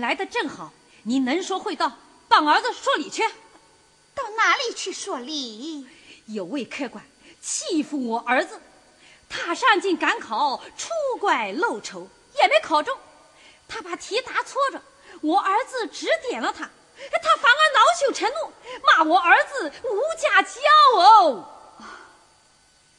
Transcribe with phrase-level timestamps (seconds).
[0.00, 0.72] 来的正好，
[1.04, 1.92] 你能说会道，
[2.28, 3.22] 帮儿子说理去。
[4.14, 5.86] 到哪里去说理？
[6.26, 7.04] 有位客官
[7.40, 8.60] 欺负我儿子，
[9.28, 10.88] 他上京赶考，出
[11.20, 12.08] 怪漏筹，
[12.40, 12.98] 也没考中。
[13.68, 14.82] 他把题答错着，
[15.20, 18.52] 我儿子指点了他，他反而恼羞成怒，
[18.84, 20.60] 骂我儿子无家教
[20.96, 21.59] 哦。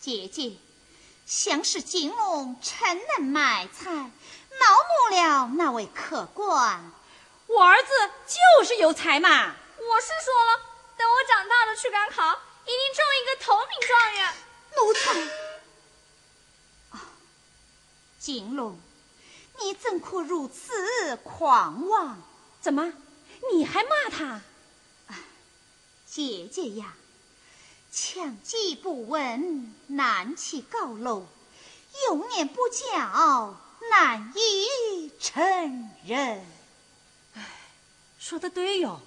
[0.01, 0.57] 姐姐，
[1.27, 4.09] 想是金龙趁能卖菜，恼
[5.11, 6.91] 怒了那位客官。
[7.45, 7.89] 我儿子
[8.25, 9.29] 就是有才嘛！
[9.77, 10.59] 我是说了，
[10.97, 12.33] 等我长大了去赶考，
[12.65, 14.33] 一定中一个头名状元。
[14.75, 15.21] 奴才，
[16.97, 17.05] 啊，
[18.17, 18.79] 金龙，
[19.59, 22.19] 你怎可如此狂妄？
[22.59, 22.91] 怎么，
[23.53, 24.41] 你还骂他？
[26.07, 26.95] 姐姐呀，
[27.91, 31.27] 强记不闻，难起高楼，
[32.07, 33.57] 幼年不教，
[33.89, 36.45] 难以成人。
[38.17, 39.01] 说的对哟，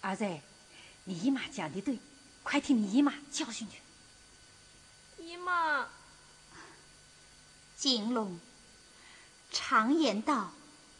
[0.00, 0.24] 儿子，
[1.02, 1.98] 你姨妈讲的对，
[2.44, 3.80] 快听你姨妈教训去。
[5.20, 5.88] 姨妈，
[7.76, 8.38] 金龙，
[9.50, 10.52] 常言道，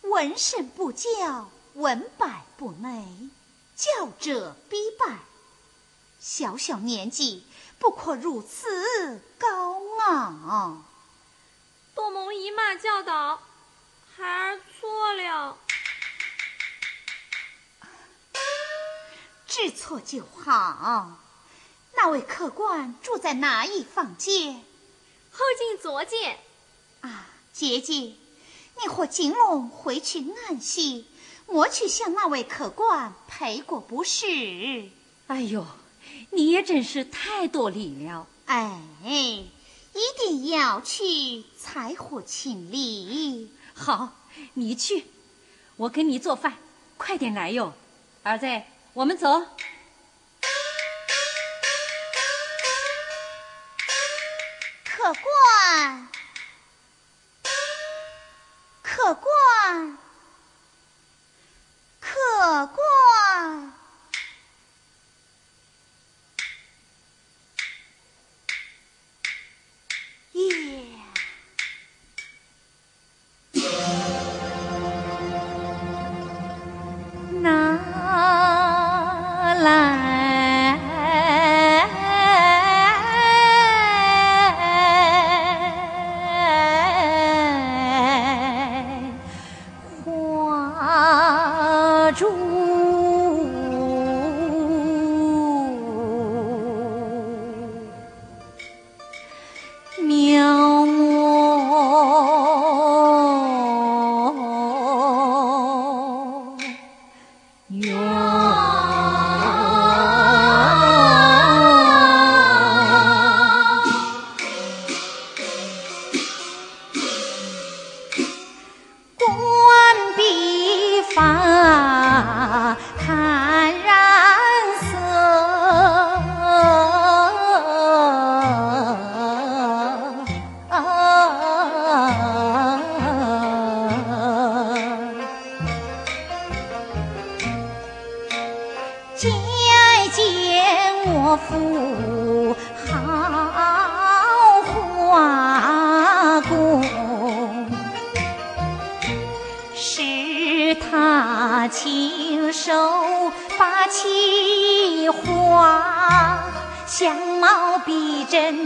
[0.02, 3.30] 文圣不教，文败不馁，
[3.76, 5.20] 教者必败。
[6.18, 7.44] 小小年纪，
[7.78, 10.82] 不可如此高傲。
[11.94, 13.40] 杜蒙姨妈教导，
[14.16, 15.58] 孩儿错了。
[19.46, 21.18] 知错就好。
[21.94, 24.64] 那位客官住在哪一房间？
[25.32, 26.38] 后进左间。
[27.00, 28.14] 啊，姐姐，
[28.80, 31.08] 你和金龙回去安息，
[31.46, 34.26] 我去向那位客官赔过不是。
[35.26, 35.66] 哎呦，
[36.32, 38.26] 你也真是太多礼了。
[38.46, 43.50] 哎，一定要去才合情理。
[43.74, 44.14] 好，
[44.54, 45.04] 你去，
[45.76, 46.54] 我给你做饭，
[46.96, 47.72] 快点来哟，
[48.22, 48.46] 儿子。
[48.94, 49.42] 我们走，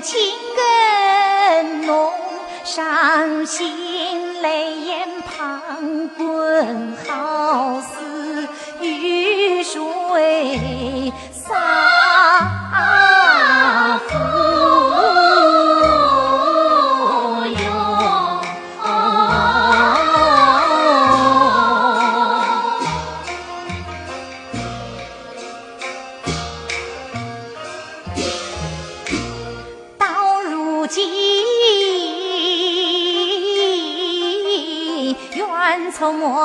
[0.00, 0.20] 情
[0.56, 2.12] 更浓
[2.64, 8.49] 伤心泪眼旁滚好似
[8.81, 13.12] 雨水洒。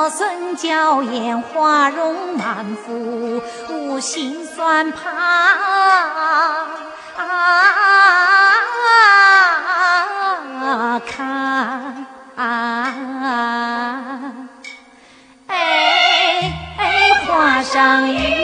[0.08, 4.98] 草莫损娇艳，花容满腹无心酸怕。
[11.06, 12.06] 看，
[12.36, 12.94] 哎
[15.46, 18.37] 哎，花上雨。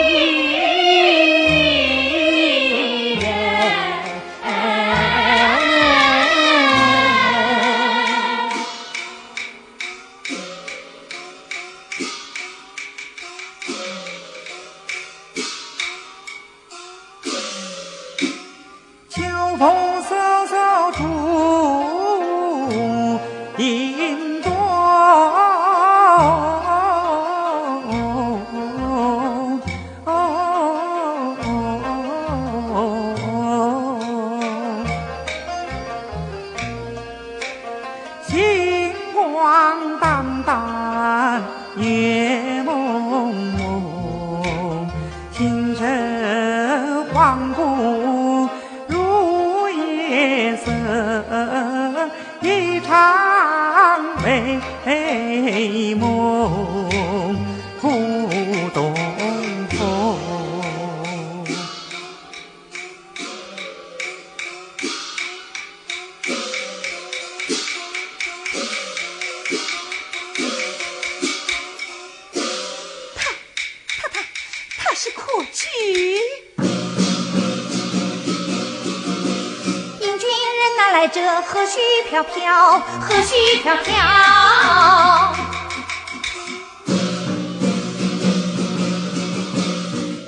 [82.14, 83.92] 飘飘，何须飘飘？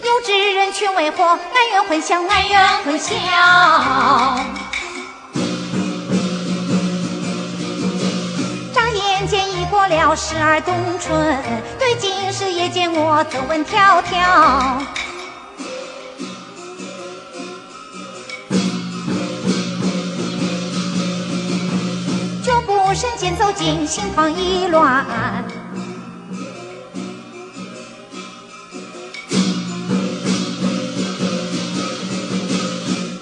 [0.02, 1.24] 有知人却为何
[1.54, 2.26] 难圆混淆？
[2.26, 3.04] 难圆混淆。
[8.74, 11.40] 眨眼间已过了十二冬春，
[11.78, 14.82] 对镜时也见我皱纹条条。
[22.96, 25.04] 身间走进，心慌意乱。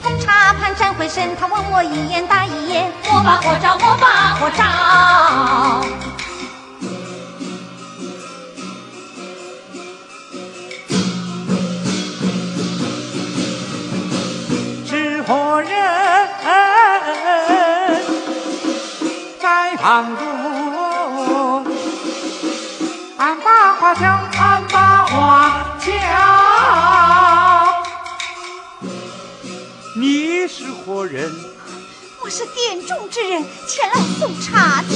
[0.00, 6.13] 捧茶盘转回身，他问我一眼答一眼，我把火照，我把火照。
[19.84, 20.24] 挡住，
[23.18, 25.92] 俺把花轿，俺把花轿。
[29.94, 31.30] 你是何人？
[32.22, 34.94] 我是殿中之人，前来送茶的。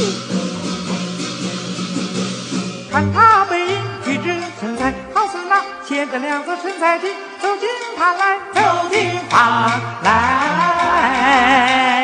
[2.90, 7.06] 看他背影，举止身材，好似那牵着两个身材的，
[7.42, 9.70] 走进他来，走进他
[10.02, 11.97] 来。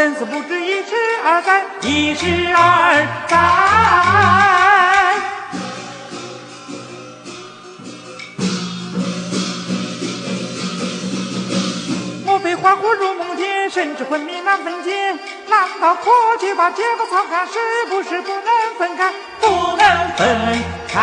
[0.00, 2.24] 生死不知一时二载，一时
[2.56, 3.36] 二载。
[12.24, 15.12] 莫非恍惚入梦间，甚至昏迷难分解？
[15.50, 17.58] 难道可去把这个草看，是
[17.90, 19.12] 不是不能分开？
[19.38, 19.84] 不能
[20.16, 21.00] 分开。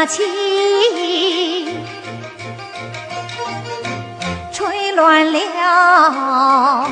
[0.00, 0.22] 乍起，
[4.50, 6.88] 吹乱了。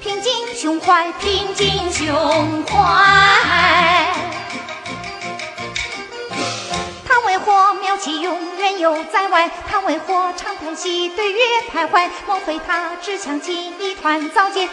[0.00, 2.74] 平静胸怀，平静胸怀。
[7.06, 9.48] 他为何妙气永远又在外？
[9.70, 11.38] 他为何常叹息，对月
[11.72, 12.10] 徘徊？
[12.26, 14.68] 莫非他只想起一团糟践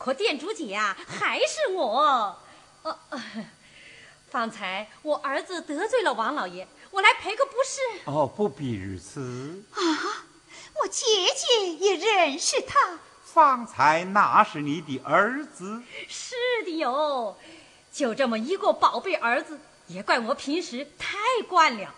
[0.00, 2.40] 可店主姐啊还是我。
[2.82, 2.98] 呃，
[4.30, 8.00] 方才我儿子得罪了王老爷，我来赔个不是。
[8.06, 9.62] 哦，不必如此。
[9.72, 10.24] 啊，
[10.80, 11.04] 我姐
[11.36, 12.98] 姐也认识他。
[13.22, 15.82] 方才那是你的儿子。
[16.08, 17.36] 是的哟，
[17.92, 21.94] 就这么一个宝贝儿子，也怪我平时太惯了。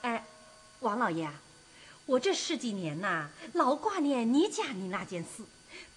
[0.00, 0.24] 哎，
[0.80, 1.28] 王老爷，
[2.06, 5.42] 我这十几年呐，老挂念你家里那件事，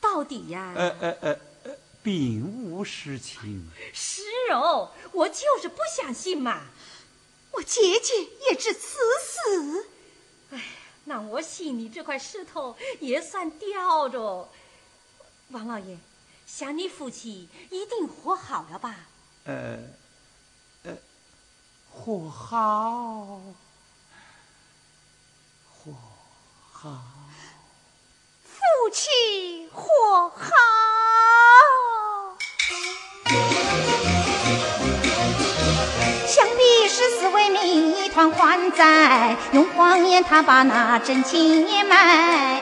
[0.01, 0.73] 到底呀？
[0.75, 3.69] 呃呃呃呃，并无实情。
[3.93, 6.63] 是哦，我就是不相信嘛。
[7.51, 9.87] 我姐姐也是此死。
[10.51, 10.63] 哎，
[11.05, 14.49] 那我心里这块石头也算吊着。
[15.49, 15.97] 王老爷，
[16.47, 19.07] 想你夫妻一定和好了吧？
[19.45, 19.79] 呃
[20.83, 20.97] 呃，
[21.91, 23.41] 和好。
[25.81, 25.93] 和
[26.81, 26.87] 好，
[28.41, 29.83] 夫妻和
[30.29, 30.39] 好。
[36.25, 42.61] 想必是四位民一团还债，用谎言他把那真情掩埋。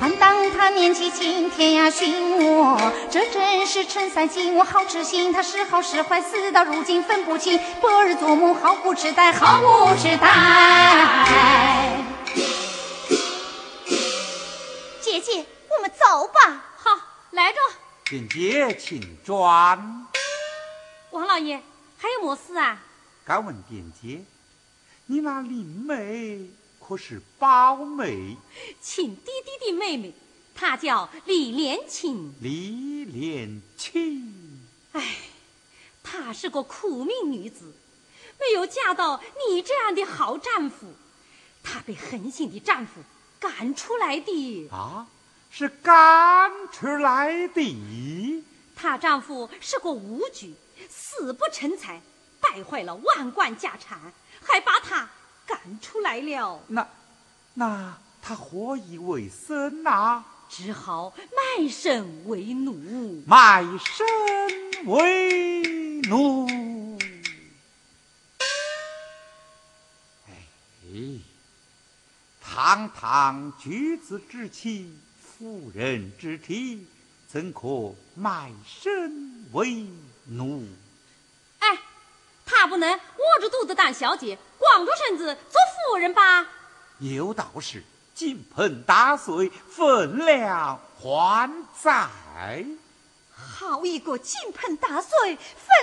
[0.00, 7.58] 还当他年纪轻，天涯寻我，这真是陈三金，我好痴心，他是好是坏，死到如今分不清。
[7.82, 11.85] 白日做梦，毫不痴呆，毫不痴呆。
[18.06, 18.18] 着。
[18.18, 20.06] 姐姐，请转。
[21.10, 21.60] 王老爷，
[21.98, 22.80] 还有么事啊？
[23.24, 24.24] 敢问殿姐，
[25.06, 26.48] 你那林妹？
[26.78, 28.36] 可是宝妹，
[28.80, 30.14] 亲弟弟的妹妹，
[30.54, 32.32] 她叫李莲青。
[32.40, 35.16] 李莲青，哎，
[36.04, 37.74] 她是个苦命女子，
[38.38, 40.94] 没有嫁到你这样的好丈夫，
[41.64, 43.00] 她被狠心的丈夫
[43.40, 44.68] 赶出来的。
[44.68, 45.08] 啊，
[45.50, 48.44] 是赶出来的。
[48.74, 50.54] 她丈夫是个武举，
[50.88, 52.00] 死不成才，
[52.40, 54.12] 败坏了万贯家产，
[54.42, 55.08] 还把她。
[55.46, 56.88] 赶出来了，那
[57.54, 60.24] 那他何以为生呐？
[60.48, 63.22] 只好卖身为奴。
[63.28, 64.04] 卖身
[64.86, 66.48] 为奴。
[70.26, 70.34] 哎，
[72.40, 74.98] 堂堂举子之妻，
[75.38, 76.86] 妇人之体，
[77.28, 79.86] 怎可卖身为
[80.24, 80.66] 奴？
[81.58, 81.78] 哎，
[82.46, 84.38] 他不能窝着肚子当小姐。
[84.58, 86.46] 光着身子做妇人吧？
[87.00, 91.52] 有道是金盆打碎，分量还
[91.82, 92.08] 在。
[93.36, 95.76] 好一个金盆打碎，分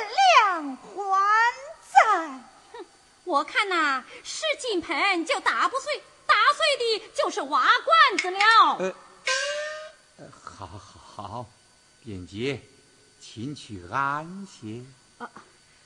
[0.49, 1.53] 量还
[1.91, 2.27] 在。
[2.73, 2.85] 哼，
[3.23, 8.95] 我看呐，是金盆就打不碎，打碎的就是瓦罐子了。
[12.05, 12.59] 便姐，
[13.21, 14.83] 请去安歇。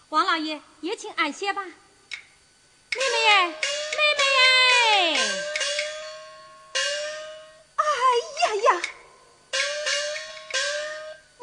[0.09, 1.63] 王老爷也请安歇吧。
[1.63, 3.53] 妹妹耶，妹
[4.17, 4.23] 妹
[5.13, 5.19] 耶！
[7.75, 7.83] 哎
[8.41, 8.81] 呀呀！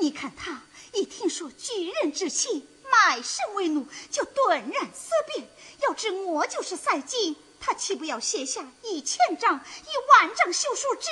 [0.00, 0.62] 你看他
[0.92, 5.48] 一听说举人之妻卖身为奴，就顿然色变。
[5.82, 11.08] 要知我就是赛金，他岂不要写下一千张、一万张休书纸，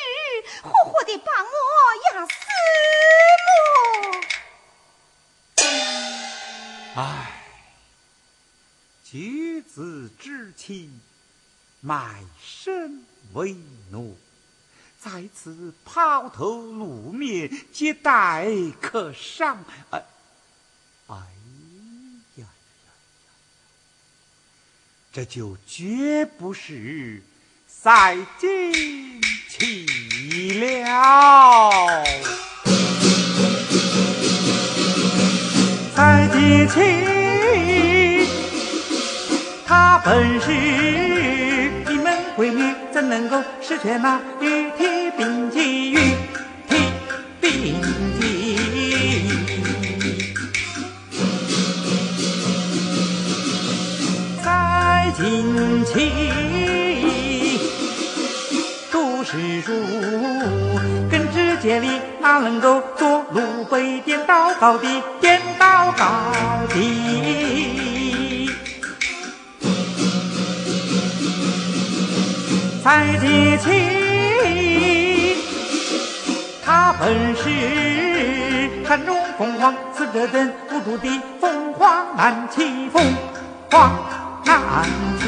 [0.63, 1.49] 活活的把我
[2.13, 2.35] 压死
[6.97, 7.03] 么？
[7.03, 7.39] 唉。
[9.03, 10.91] 举子之妻，
[11.81, 13.05] 卖身
[13.35, 13.57] 为
[13.91, 14.19] 奴，
[14.99, 18.47] 在此抛头露面，皆待
[18.81, 19.65] 可赏。
[19.91, 20.03] 哎，
[21.09, 21.25] 哎呀
[22.37, 22.93] 呀呀！
[25.15, 27.23] 这就绝不是
[27.67, 29.87] 赛金起
[30.59, 32.03] 了，
[35.95, 38.27] 赛金妻。
[39.67, 45.02] 他本是一门闺女，怎能够实现那一天
[64.63, 64.87] 高低，
[65.21, 66.07] 颠倒高
[66.73, 68.49] 低。
[72.85, 73.73] 赛季青，
[76.65, 81.09] 他本是山中凤凰，似这等无助的
[81.41, 83.03] 凤凰难起，凤
[83.69, 83.91] 凰
[84.45, 84.87] 难
[85.19, 85.25] 起。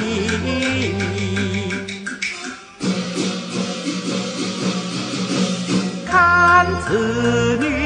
[6.06, 7.83] 看此女，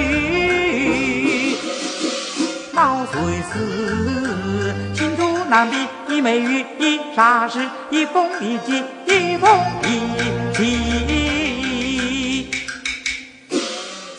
[3.10, 3.52] 虽死，
[4.94, 5.76] 心主难避。
[6.08, 7.60] 一美玉，一砂石，
[7.90, 9.48] 一封一计，一封
[9.84, 9.86] 一
[10.56, 12.50] 计，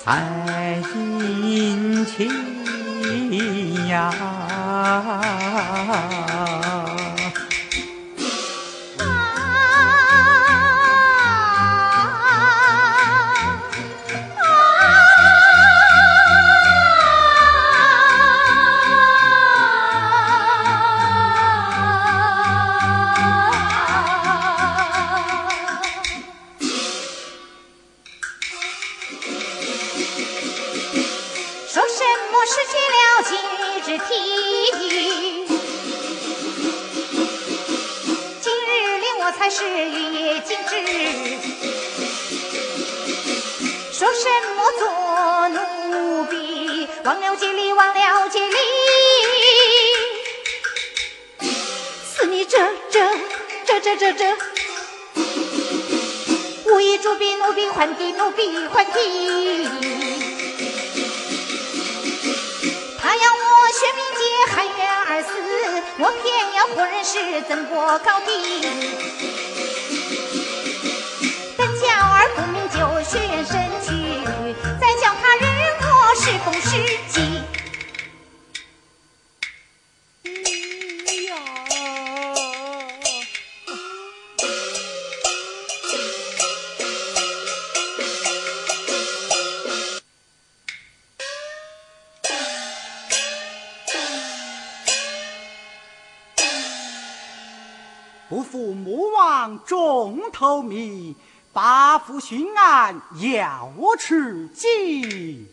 [0.03, 2.29] 才心情
[3.88, 4.13] 呀。
[39.50, 40.75] 是一夜静止。
[43.92, 44.88] 说什么做
[45.50, 48.55] 奴婢，忘了节礼，忘了节礼。
[52.16, 52.59] 是你这
[52.92, 53.01] 这
[53.66, 54.38] 这这这这，
[56.66, 60.08] 无意主婢奴婢换替奴婢换替。
[66.01, 66.24] 我偏
[66.55, 68.31] 要活人世，怎过高低？
[99.66, 101.16] 重头迷，
[101.53, 105.48] 八府巡案要我去记。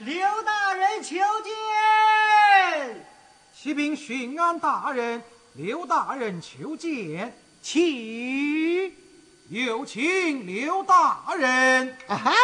[0.00, 1.54] 刘大人求见。
[3.54, 5.22] 启禀巡案大人，
[5.54, 8.92] 刘大人求见，请，
[9.48, 11.96] 有请刘大人。
[12.06, 12.34] 啊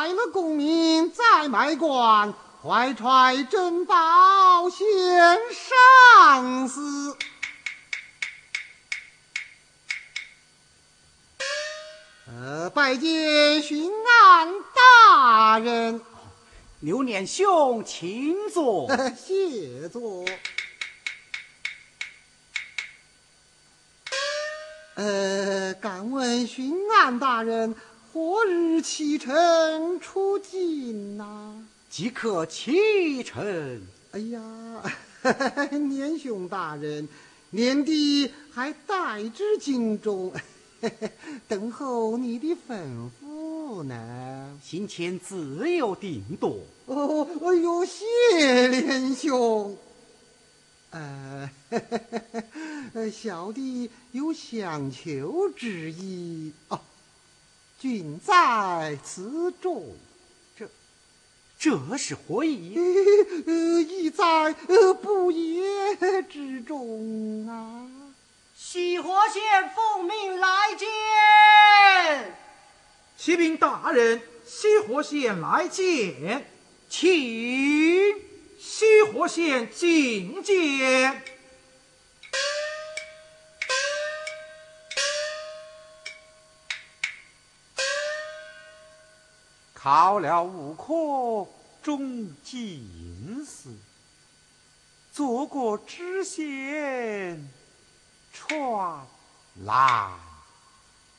[0.00, 0.06] 哈。
[0.06, 2.32] 卖了功名再卖官，
[2.62, 7.18] 怀揣珍宝献上司。
[12.26, 16.00] 呃，拜见巡按大人。
[16.80, 18.88] 刘年兄，请坐。
[19.14, 20.24] 谢坐。
[24.94, 27.74] 呃，敢问巡按大人。
[28.12, 31.54] 何日启程出京呐？
[31.88, 33.82] 即刻启程。
[34.12, 34.82] 哎呀，
[35.70, 37.08] 年兄大人，
[37.50, 40.32] 年底还待至京中，
[41.46, 44.58] 等候你的吩咐呢。
[44.62, 46.58] 行前自有定夺。
[46.86, 49.76] 哦，哎呦，谢连兄。
[50.90, 51.48] 呃，
[53.12, 56.80] 小弟有相求之意哦。
[57.80, 59.96] 君在此中，
[60.54, 60.68] 这
[61.58, 62.74] 这是何意？
[63.88, 64.52] 意在
[65.02, 67.88] 不言之中啊！
[68.54, 72.36] 西河县奉命来见，
[73.16, 76.46] 启禀大人，西河县来见，
[76.86, 77.10] 请
[78.58, 81.22] 西河县觐见。
[89.82, 91.50] 考了五科，
[91.82, 93.70] 中进士，
[95.10, 97.48] 做过知县，
[98.30, 99.06] 传
[99.64, 100.10] 来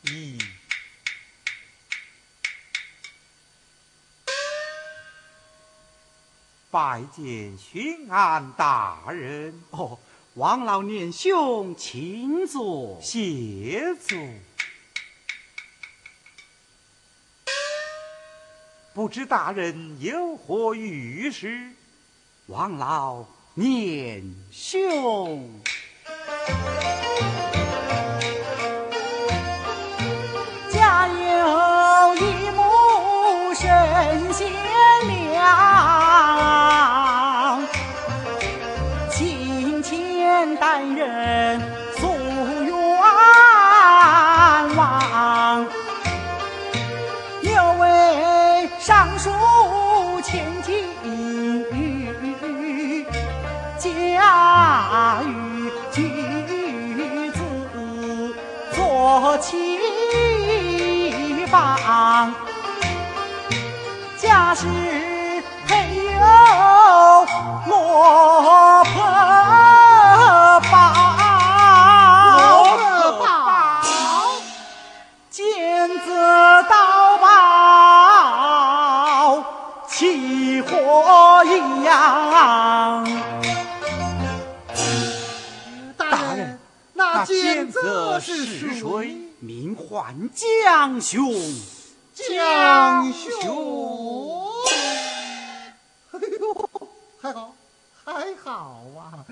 [0.03, 0.37] 意。
[6.69, 9.59] 拜见巡按大人。
[9.71, 9.97] 哦，
[10.35, 14.19] 王老念兄，请坐，谢坐。
[18.93, 21.71] 不知大人有何御史？
[22.47, 25.61] 王老念兄，
[64.51, 64.67] 家世
[65.65, 66.19] 配有
[67.67, 68.93] 罗婆
[70.69, 70.73] 宝。
[72.37, 73.25] 罗婆宝
[75.29, 77.29] 见则到宝，
[79.87, 80.69] 起火
[81.45, 83.07] 一样。
[85.95, 86.59] 大人，
[86.93, 89.17] 那剑子是谁？
[89.39, 91.31] 名唤江兄。
[92.13, 94.20] 江兄。
[97.21, 97.55] 还好，
[98.03, 99.23] 还好啊！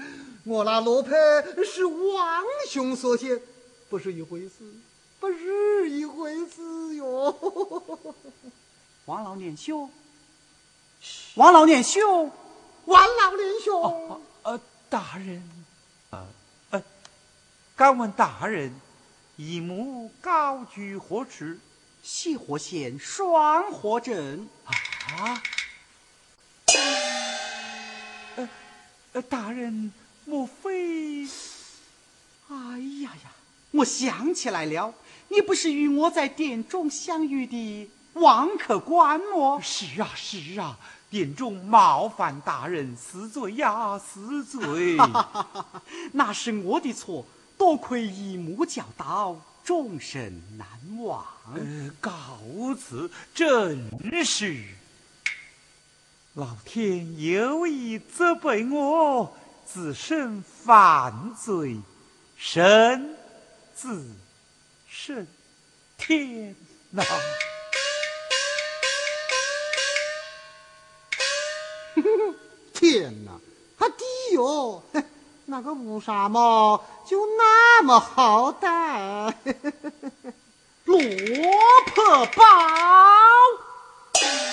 [0.43, 1.11] 我那罗佩
[1.65, 3.41] 是王兄所献，
[3.89, 4.51] 不是一回事，
[5.19, 8.15] 不是一回事哟。
[9.05, 9.89] 王老念兄，
[11.33, 12.31] 王老念兄，
[12.85, 15.43] 王老念兄，呃，大人，
[16.11, 16.27] 呃
[16.69, 16.83] 呃，
[17.75, 18.71] 敢问大人，
[19.35, 21.57] 一母高居何处？
[22.03, 24.47] 西河县双河镇。
[24.65, 25.41] 啊？
[29.13, 29.91] 呃呃，大人，
[30.25, 31.25] 莫非？
[32.47, 33.31] 哎呀呀，
[33.71, 34.93] 我想起来了，
[35.29, 39.59] 你不是与我在殿中相遇的王客官么？
[39.61, 40.77] 是啊是啊，
[41.09, 44.97] 殿中冒犯大人，死罪呀死罪！
[46.13, 47.25] 那是我的错，
[47.57, 50.67] 多亏姨母教导，终身难
[51.03, 51.25] 忘。
[51.55, 52.11] 呃，告
[52.75, 54.63] 辞，真是。
[56.39, 61.77] 老天有意责备我，自身犯罪，
[62.37, 63.13] 身
[63.75, 64.09] 自
[64.87, 65.27] 身，
[65.99, 66.55] 天
[66.91, 67.03] 哪！
[72.73, 73.33] 天哪，
[73.77, 74.81] 还低哟！
[75.47, 79.35] 那个乌纱帽就那么好戴？
[80.85, 80.97] 罗
[81.93, 82.43] 婆宝，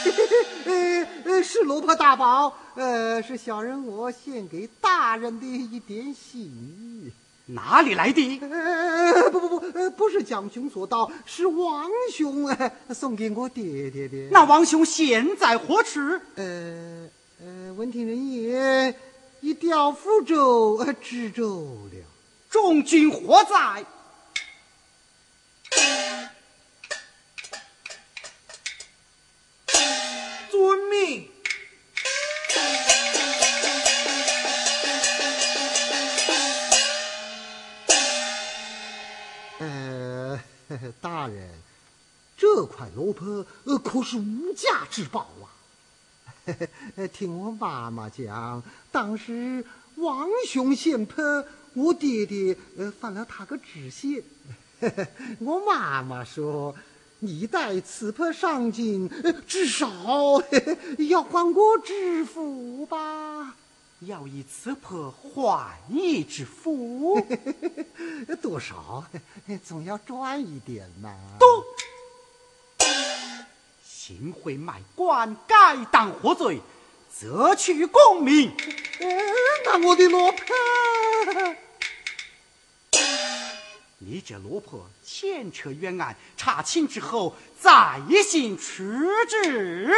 [0.66, 7.12] 呃呃，是萝卜大宝，呃，是小人我献给大人的一点心意。
[7.46, 8.40] 哪里来的？
[8.40, 14.28] 呃，不不不，呃，不是蒋兄所到，是王兄呃送给我爹爹的。
[14.32, 16.00] 那王兄现在何处？
[16.34, 17.08] 呃
[17.40, 18.94] 呃，闻听人言，
[19.40, 22.04] 已调福州呃知州了。
[22.50, 23.84] 众军何在？
[42.76, 43.26] 块罗盘
[43.64, 45.48] 呃可是无价之宝啊！
[47.12, 48.62] 听我妈妈讲，
[48.92, 49.64] 当时
[49.96, 54.22] 王雄献盘，我爹爹呃犯了他个知县。
[55.40, 56.74] 我妈妈说，
[57.20, 59.88] 你带此盘上京，呃至少
[61.08, 63.56] 要还我知府吧？
[64.00, 67.26] 要以此破换一之福。
[68.42, 69.02] 多少
[69.64, 71.08] 总要赚一点呐。
[71.40, 71.64] 都
[74.06, 76.60] 行贿卖官，该当何罪，
[77.12, 78.52] 责取功名。
[79.00, 79.06] 呃
[79.64, 80.46] 那我的罗盘。
[83.98, 88.84] 你这罗婆牵扯冤案，查清之后再行处
[89.28, 89.92] 置。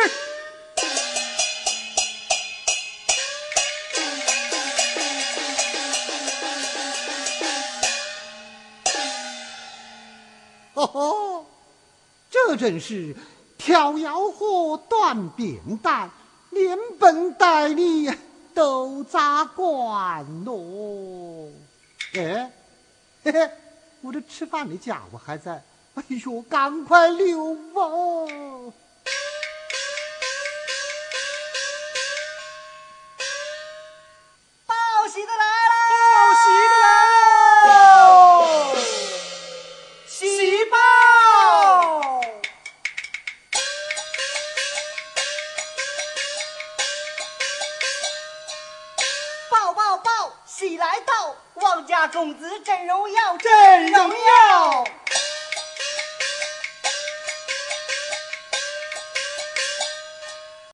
[10.73, 11.47] 哦吼，
[12.31, 13.15] 这真是
[13.69, 16.09] 挑腰货断扁担，
[16.49, 18.11] 连本带利
[18.55, 21.51] 都砸光喽！
[22.15, 22.51] 哎，
[23.23, 23.51] 嘿嘿，
[24.01, 25.63] 我这吃饭的家伙还在，
[25.97, 27.83] 哎呦，赶快溜吧！